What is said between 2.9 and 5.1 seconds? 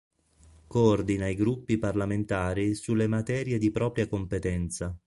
materie di propria competenza.